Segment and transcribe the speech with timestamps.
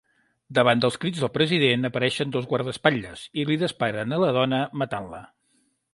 [0.59, 5.25] Davant els crits del president, apareixen dos guardaespatlles i li disparen a la dona, matant-la.